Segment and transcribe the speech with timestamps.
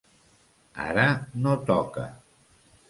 [0.85, 1.05] Ara
[1.45, 2.11] no toca.